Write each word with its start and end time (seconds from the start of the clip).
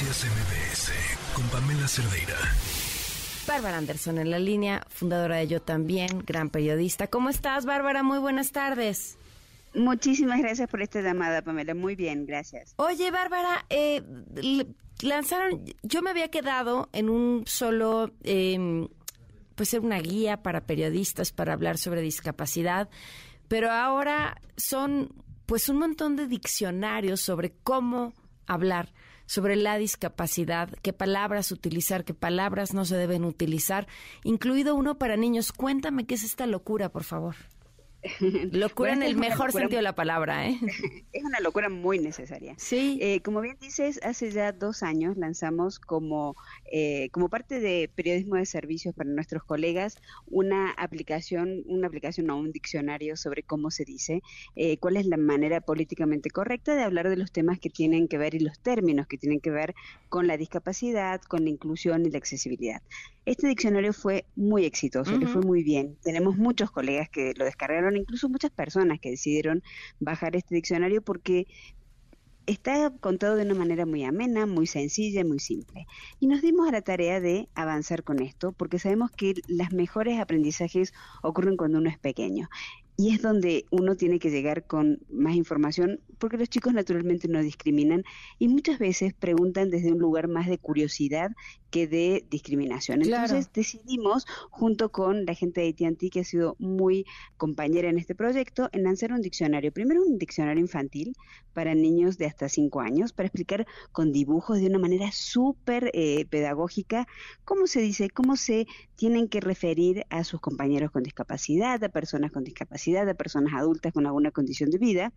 Noticias 0.00 0.30
MBS 0.32 0.92
con 1.34 1.46
Pamela 1.50 1.86
Cerdeira. 1.86 2.34
Bárbara 3.46 3.76
Anderson 3.76 4.16
en 4.16 4.30
la 4.30 4.38
línea, 4.38 4.82
fundadora 4.88 5.36
de 5.36 5.46
Yo 5.46 5.60
también, 5.60 6.20
gran 6.20 6.48
periodista. 6.48 7.08
¿Cómo 7.08 7.28
estás, 7.28 7.66
Bárbara? 7.66 8.02
Muy 8.02 8.18
buenas 8.18 8.50
tardes. 8.50 9.18
Muchísimas 9.74 10.38
gracias 10.40 10.70
por 10.70 10.80
esta 10.80 11.02
llamada, 11.02 11.42
Pamela. 11.42 11.74
Muy 11.74 11.96
bien, 11.96 12.24
gracias. 12.24 12.72
Oye, 12.76 13.10
Bárbara, 13.10 13.66
eh, 13.68 14.02
lanzaron, 15.02 15.66
yo 15.82 16.00
me 16.00 16.08
había 16.08 16.28
quedado 16.28 16.88
en 16.94 17.10
un 17.10 17.44
solo, 17.46 18.10
eh, 18.22 18.88
pues 19.54 19.68
ser 19.68 19.80
una 19.80 19.98
guía 19.98 20.42
para 20.42 20.62
periodistas 20.62 21.30
para 21.30 21.52
hablar 21.52 21.76
sobre 21.76 22.00
discapacidad, 22.00 22.88
pero 23.48 23.70
ahora 23.70 24.40
son 24.56 25.12
pues 25.44 25.68
un 25.68 25.78
montón 25.78 26.16
de 26.16 26.26
diccionarios 26.26 27.20
sobre 27.20 27.52
cómo 27.62 28.14
hablar 28.46 28.94
sobre 29.30 29.54
la 29.54 29.78
discapacidad, 29.78 30.70
qué 30.82 30.92
palabras 30.92 31.52
utilizar, 31.52 32.04
qué 32.04 32.14
palabras 32.14 32.74
no 32.74 32.84
se 32.84 32.96
deben 32.96 33.24
utilizar, 33.24 33.86
incluido 34.24 34.74
uno 34.74 34.98
para 34.98 35.16
niños. 35.16 35.52
Cuéntame 35.52 36.04
qué 36.04 36.16
es 36.16 36.24
esta 36.24 36.46
locura, 36.46 36.88
por 36.88 37.04
favor. 37.04 37.36
Locura 38.52 38.92
en 38.92 39.02
el 39.02 39.16
mejor 39.16 39.52
sentido 39.52 39.78
de 39.78 39.82
la 39.82 39.94
palabra, 39.94 40.48
¿eh? 40.48 40.58
Es 41.12 41.24
una 41.24 41.40
locura 41.40 41.68
muy 41.68 41.98
necesaria. 41.98 42.54
Sí. 42.56 42.98
Eh, 43.02 43.20
como 43.20 43.40
bien 43.40 43.56
dices, 43.60 44.00
hace 44.02 44.30
ya 44.30 44.52
dos 44.52 44.82
años 44.82 45.16
lanzamos 45.16 45.78
como, 45.78 46.36
eh, 46.72 47.10
como 47.10 47.28
parte 47.28 47.60
de 47.60 47.90
periodismo 47.94 48.36
de 48.36 48.46
servicios 48.46 48.94
para 48.94 49.10
nuestros 49.10 49.44
colegas 49.44 50.00
una 50.26 50.70
aplicación, 50.72 51.62
una 51.66 51.88
aplicación 51.88 52.30
o 52.30 52.36
un 52.36 52.52
diccionario 52.52 53.16
sobre 53.16 53.42
cómo 53.42 53.70
se 53.70 53.84
dice, 53.84 54.22
eh, 54.56 54.78
cuál 54.78 54.96
es 54.96 55.06
la 55.06 55.16
manera 55.16 55.60
políticamente 55.60 56.30
correcta 56.30 56.74
de 56.74 56.82
hablar 56.82 57.08
de 57.08 57.16
los 57.16 57.32
temas 57.32 57.58
que 57.58 57.70
tienen 57.70 58.08
que 58.08 58.18
ver 58.18 58.34
y 58.34 58.40
los 58.40 58.58
términos 58.60 59.06
que 59.06 59.18
tienen 59.18 59.40
que 59.40 59.50
ver 59.50 59.74
con 60.08 60.26
la 60.26 60.36
discapacidad, 60.36 61.20
con 61.22 61.44
la 61.44 61.50
inclusión 61.50 62.06
y 62.06 62.10
la 62.10 62.18
accesibilidad. 62.18 62.82
Este 63.30 63.46
diccionario 63.46 63.92
fue 63.92 64.26
muy 64.34 64.64
exitoso, 64.64 65.16
le 65.16 65.28
fue 65.28 65.40
muy 65.40 65.62
bien. 65.62 65.96
Tenemos 66.02 66.36
muchos 66.36 66.72
colegas 66.72 67.08
que 67.08 67.32
lo 67.36 67.44
descargaron, 67.44 67.96
incluso 67.96 68.28
muchas 68.28 68.50
personas 68.50 68.98
que 68.98 69.10
decidieron 69.10 69.62
bajar 70.00 70.34
este 70.34 70.56
diccionario 70.56 71.00
porque 71.00 71.46
está 72.46 72.90
contado 72.98 73.36
de 73.36 73.44
una 73.44 73.54
manera 73.54 73.86
muy 73.86 74.02
amena, 74.02 74.46
muy 74.46 74.66
sencilla, 74.66 75.24
muy 75.24 75.38
simple. 75.38 75.86
Y 76.18 76.26
nos 76.26 76.42
dimos 76.42 76.68
a 76.68 76.72
la 76.72 76.82
tarea 76.82 77.20
de 77.20 77.48
avanzar 77.54 78.02
con 78.02 78.20
esto, 78.20 78.50
porque 78.50 78.80
sabemos 78.80 79.12
que 79.12 79.34
los 79.46 79.70
mejores 79.70 80.18
aprendizajes 80.18 80.92
ocurren 81.22 81.56
cuando 81.56 81.78
uno 81.78 81.88
es 81.88 82.00
pequeño. 82.00 82.48
Y 83.00 83.14
es 83.14 83.22
donde 83.22 83.64
uno 83.70 83.96
tiene 83.96 84.18
que 84.18 84.28
llegar 84.28 84.66
con 84.66 84.98
más 85.08 85.34
información, 85.34 86.00
porque 86.18 86.36
los 86.36 86.50
chicos 86.50 86.74
naturalmente 86.74 87.28
no 87.28 87.40
discriminan 87.40 88.04
y 88.38 88.48
muchas 88.48 88.78
veces 88.78 89.14
preguntan 89.14 89.70
desde 89.70 89.90
un 89.90 89.98
lugar 89.98 90.28
más 90.28 90.46
de 90.48 90.58
curiosidad 90.58 91.30
que 91.70 91.86
de 91.86 92.26
discriminación. 92.28 93.00
Entonces 93.00 93.50
decidimos, 93.54 94.26
junto 94.50 94.90
con 94.90 95.24
la 95.24 95.34
gente 95.34 95.62
de 95.62 95.68
AT&T, 95.86 96.10
que 96.10 96.20
ha 96.20 96.24
sido 96.24 96.56
muy 96.58 97.06
compañera 97.38 97.88
en 97.88 97.96
este 97.96 98.14
proyecto, 98.14 98.68
en 98.72 98.82
lanzar 98.82 99.12
un 99.12 99.22
diccionario. 99.22 99.72
Primero 99.72 100.02
un 100.02 100.18
diccionario 100.18 100.60
infantil 100.60 101.14
para 101.54 101.74
niños 101.74 102.18
de 102.18 102.26
hasta 102.26 102.48
5 102.48 102.80
años, 102.80 103.12
para 103.12 103.28
explicar 103.28 103.66
con 103.92 104.12
dibujos 104.12 104.60
de 104.60 104.66
una 104.66 104.78
manera 104.78 105.10
súper 105.12 105.90
eh, 105.94 106.26
pedagógica 106.26 107.06
cómo 107.44 107.66
se 107.66 107.80
dice, 107.80 108.10
cómo 108.10 108.36
se 108.36 108.66
tienen 108.96 109.28
que 109.28 109.40
referir 109.40 110.04
a 110.10 110.24
sus 110.24 110.40
compañeros 110.40 110.90
con 110.90 111.02
discapacidad, 111.02 111.82
a 111.82 111.88
personas 111.88 112.32
con 112.32 112.44
discapacidad, 112.44 112.89
a 112.98 113.14
personas 113.14 113.54
adultas 113.54 113.92
con 113.92 114.06
alguna 114.06 114.30
condición 114.30 114.70
de 114.70 114.78
vida. 114.78 115.12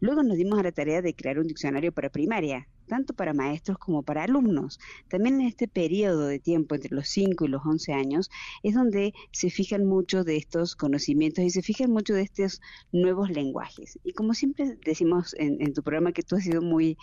Luego 0.00 0.22
nos 0.22 0.36
dimos 0.36 0.58
a 0.58 0.62
la 0.62 0.72
tarea 0.72 1.02
de 1.02 1.14
crear 1.14 1.38
un 1.38 1.46
diccionario 1.46 1.92
para 1.92 2.10
primaria, 2.10 2.68
tanto 2.86 3.14
para 3.14 3.34
maestros 3.34 3.78
como 3.78 4.02
para 4.02 4.24
alumnos. 4.24 4.78
También 5.08 5.40
en 5.40 5.48
este 5.48 5.68
periodo 5.68 6.26
de 6.26 6.38
tiempo 6.38 6.74
entre 6.74 6.94
los 6.94 7.08
5 7.08 7.44
y 7.44 7.48
los 7.48 7.64
11 7.64 7.92
años 7.92 8.30
es 8.62 8.74
donde 8.74 9.12
se 9.32 9.50
fijan 9.50 9.84
mucho 9.84 10.24
de 10.24 10.36
estos 10.36 10.76
conocimientos 10.76 11.44
y 11.44 11.50
se 11.50 11.62
fijan 11.62 11.90
mucho 11.90 12.14
de 12.14 12.22
estos 12.22 12.60
nuevos 12.92 13.30
lenguajes. 13.30 13.98
Y 14.04 14.12
como 14.12 14.34
siempre 14.34 14.78
decimos 14.84 15.34
en, 15.38 15.72
tu 15.72 15.82
programa 15.82 16.12
que 16.12 16.22
tú 16.22 16.36
has 16.36 16.44
sido 16.44 16.62
muy, 16.62 16.96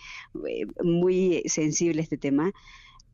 eh, 0.48 0.66
muy 0.82 1.42
sensible 1.46 2.00
a 2.00 2.02
este 2.02 2.18
tema, 2.18 2.52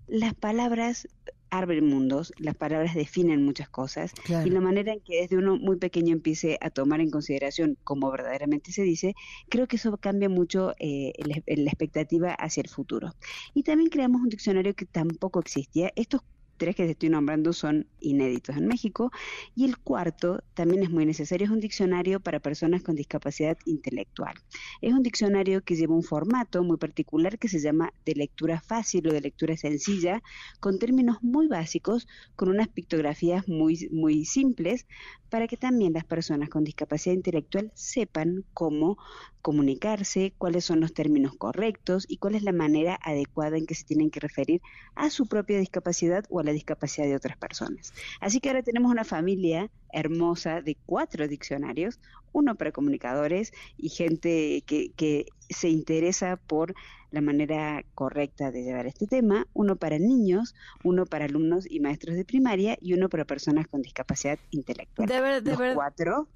las 0.06 0.34
palabras 0.34 1.09
abren 1.52 1.86
mundos, 1.86 2.32
las 2.38 2.54
palabras 2.54 2.94
definen 2.94 3.44
muchas 3.44 3.68
cosas 3.68 4.12
y 4.26 4.48
la 4.48 4.60
manera 4.62 4.94
en 4.94 5.00
que 5.00 5.20
desde 5.20 5.36
uno 5.36 5.58
muy 5.58 5.76
pequeño 5.76 6.14
empiece 6.14 6.56
a 6.62 6.70
tomar 6.70 7.02
en 7.02 7.10
consideración 7.10 7.76
cómo 7.84 8.10
verdaderamente 8.10 8.72
se 8.72 8.82
dice, 8.82 9.14
creo 9.50 9.68
que 9.68 9.76
eso 9.76 9.94
cambia 9.98 10.30
mucho 10.30 10.72
eh, 10.78 11.12
la 11.26 11.70
expectativa 11.70 12.32
hacia 12.32 12.62
el 12.62 12.70
futuro. 12.70 13.12
Y 13.52 13.64
también 13.64 13.90
creamos 13.90 14.22
un 14.22 14.30
diccionario 14.30 14.74
que 14.74 14.86
tampoco 14.86 15.40
existía. 15.40 15.92
Estos 15.94 16.22
tres 16.56 16.76
que 16.76 16.84
te 16.84 16.92
estoy 16.92 17.08
nombrando 17.08 17.52
son 17.52 17.86
inéditos 18.00 18.56
en 18.56 18.66
México. 18.66 19.10
Y 19.54 19.64
el 19.64 19.78
cuarto 19.78 20.42
también 20.54 20.82
es 20.82 20.90
muy 20.90 21.06
necesario, 21.06 21.46
es 21.46 21.50
un 21.50 21.60
diccionario 21.60 22.20
para 22.20 22.40
personas 22.40 22.82
con 22.82 22.94
discapacidad 22.94 23.56
intelectual. 23.64 24.34
Es 24.80 24.92
un 24.92 25.02
diccionario 25.02 25.62
que 25.62 25.76
lleva 25.76 25.94
un 25.94 26.02
formato 26.02 26.62
muy 26.62 26.76
particular 26.76 27.38
que 27.38 27.48
se 27.48 27.60
llama 27.60 27.92
de 28.04 28.14
lectura 28.14 28.60
fácil 28.60 29.08
o 29.08 29.12
de 29.12 29.20
lectura 29.20 29.56
sencilla, 29.56 30.22
con 30.60 30.78
términos 30.78 31.18
muy 31.22 31.48
básicos, 31.48 32.06
con 32.36 32.48
unas 32.48 32.69
pictografías 32.69 33.48
muy, 33.48 33.88
muy 33.92 34.24
simples, 34.24 34.86
para 35.32 35.48
que 35.48 35.56
también 35.56 35.94
las 35.94 36.04
personas 36.04 36.50
con 36.50 36.62
discapacidad 36.62 37.14
intelectual 37.14 37.72
sepan 37.74 38.44
cómo 38.52 38.98
comunicarse, 39.40 40.34
cuáles 40.38 40.64
son 40.64 40.80
los 40.80 40.92
términos 40.94 41.34
correctos 41.36 42.04
y 42.08 42.19
cuál 42.19 42.34
es 42.34 42.42
la 42.42 42.52
manera 42.52 42.98
adecuada 43.02 43.56
en 43.56 43.66
que 43.66 43.74
se 43.74 43.84
tienen 43.84 44.10
que 44.10 44.20
referir 44.20 44.60
a 44.94 45.10
su 45.10 45.26
propia 45.26 45.58
discapacidad 45.58 46.24
o 46.28 46.40
a 46.40 46.41
la 46.42 46.53
discapacidad 46.53 47.06
de 47.06 47.16
otras 47.16 47.36
personas. 47.36 47.92
Así 48.20 48.41
que 48.41 48.48
ahora 48.48 48.62
tenemos 48.62 48.91
una 48.91 49.04
familia 49.04 49.70
hermosa 49.92 50.60
de 50.60 50.76
cuatro 50.86 51.28
diccionarios, 51.28 52.00
uno 52.32 52.54
para 52.54 52.72
comunicadores 52.72 53.53
y 53.76 53.91
gente 53.91 54.62
que, 54.66 54.91
que 54.97 55.26
se 55.50 55.69
interesa 55.69 56.36
por 56.36 56.75
la 57.12 57.20
manera 57.20 57.84
correcta 57.94 58.50
de 58.50 58.64
llevar 58.64 58.86
este 58.86 59.06
tema, 59.06 59.47
uno 59.52 59.76
para 59.76 59.98
niños, 59.98 60.54
uno 60.82 61.04
para 61.06 61.26
alumnos 61.26 61.70
y 61.70 61.78
maestros 61.78 62.16
de 62.16 62.25
primaria 62.25 62.76
y 62.81 62.94
uno 62.94 63.08
para 63.08 63.25
personas 63.25 63.69
con 63.69 63.82
discapacidad 63.82 64.38
intelectual. 64.50 65.08
De 65.08 65.42
los 65.42 65.75
cuatro, 65.75 66.28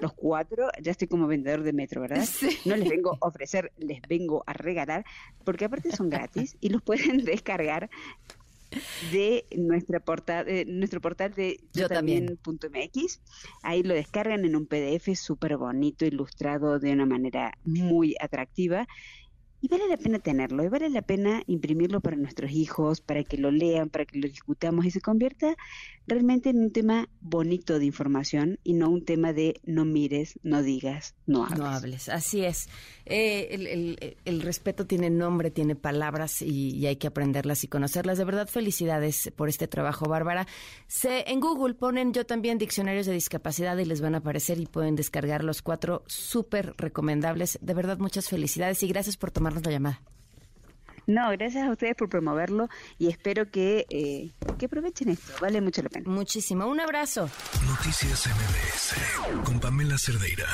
los 0.00 0.12
cuatro, 0.14 0.68
ya 0.80 0.90
estoy 0.90 1.06
como 1.06 1.26
vendedor 1.26 1.62
de 1.62 1.72
metro, 1.72 2.00
¿verdad? 2.00 2.26
No 2.64 2.76
les 2.76 2.88
vengo 2.88 3.18
a 3.20 3.28
ofrecer, 3.28 3.72
les 3.76 4.00
vengo 4.08 4.42
a 4.46 4.54
regalar, 4.54 5.04
porque 5.44 5.66
aparte 5.66 5.92
son 5.92 6.08
gratis 6.08 6.56
y 6.60 6.70
los 6.70 6.82
pueden 6.82 7.18
descargar 7.24 7.90
de 9.10 9.46
nuestra 9.56 10.00
portal, 10.00 10.46
de 10.46 10.64
nuestro 10.66 11.00
portal 11.00 11.32
de 11.34 11.60
yo, 11.72 11.88
también. 11.88 12.38
.mx. 12.44 13.20
Ahí 13.62 13.82
lo 13.82 13.94
descargan 13.94 14.44
en 14.44 14.56
un 14.56 14.66
PDF 14.66 15.14
súper 15.14 15.56
bonito, 15.56 16.04
ilustrado 16.04 16.78
de 16.78 16.92
una 16.92 17.06
manera 17.06 17.52
muy 17.64 18.14
atractiva 18.20 18.86
y 19.62 19.68
vale 19.68 19.88
la 19.88 19.96
pena 19.96 20.18
tenerlo, 20.18 20.64
y 20.64 20.68
vale 20.68 20.90
la 20.90 21.02
pena 21.02 21.42
imprimirlo 21.46 22.00
para 22.00 22.16
nuestros 22.16 22.50
hijos, 22.50 23.00
para 23.00 23.22
que 23.22 23.38
lo 23.38 23.52
lean, 23.52 23.88
para 23.90 24.04
que 24.04 24.18
lo 24.18 24.26
discutamos 24.26 24.84
y 24.84 24.90
se 24.90 25.00
convierta 25.00 25.56
realmente 26.06 26.50
en 26.50 26.58
un 26.58 26.72
tema 26.72 27.08
bonito 27.20 27.78
de 27.78 27.86
información 27.86 28.58
y 28.64 28.72
no 28.72 28.90
un 28.90 29.04
tema 29.04 29.32
de 29.32 29.60
no 29.64 29.84
mires, 29.84 30.38
no 30.42 30.62
digas, 30.62 31.14
no 31.26 31.44
hables. 31.44 31.58
No 31.58 31.66
hables, 31.66 32.08
así 32.08 32.44
es. 32.44 32.68
Eh, 33.06 34.16
el, 34.24 34.42
respeto 34.42 34.86
tiene 34.86 35.10
nombre, 35.10 35.50
tiene 35.50 35.76
palabras 35.76 36.42
y, 36.42 36.84
hay 36.86 36.96
que 36.96 37.06
aprenderlas 37.06 37.62
y 37.62 37.68
conocerlas. 37.68 38.18
De 38.18 38.24
verdad, 38.24 38.48
felicidades 38.48 39.32
por 39.36 39.48
este 39.48 39.68
trabajo, 39.68 40.06
Bárbara. 40.06 40.46
Se, 40.88 41.30
en 41.30 41.38
Google 41.38 41.74
ponen 41.74 42.12
yo 42.12 42.26
también 42.26 42.58
diccionarios 42.58 43.06
de 43.06 43.12
discapacidad 43.12 43.76
y 43.78 43.84
les 43.84 44.00
van 44.00 44.16
a 44.16 44.18
aparecer 44.18 44.58
y 44.58 44.66
pueden 44.66 44.96
descargar 44.96 45.44
los 45.44 45.62
cuatro 45.62 46.02
súper 46.06 46.74
recomendables. 46.76 47.58
De 47.62 47.74
verdad, 47.74 47.98
muchas 47.98 48.28
felicidades 48.28 48.82
y 48.82 48.88
gracias 48.88 49.16
por 49.16 49.30
tomar 49.30 49.51
la 49.60 49.70
llamada. 49.70 50.00
No, 51.06 51.30
gracias 51.30 51.66
a 51.66 51.70
ustedes 51.70 51.96
por 51.96 52.08
promoverlo 52.08 52.68
y 52.98 53.08
espero 53.08 53.50
que, 53.50 53.86
eh, 53.90 54.30
que 54.58 54.66
aprovechen 54.66 55.08
esto. 55.08 55.32
Vale 55.40 55.60
mucho 55.60 55.82
la 55.82 55.88
pena. 55.88 56.08
Muchísimo. 56.08 56.66
Un 56.66 56.80
abrazo. 56.80 57.28
Noticias 57.66 58.26
MBS 58.28 59.42
con 59.44 59.58
Pamela 59.58 59.98
Cerdeira. 59.98 60.46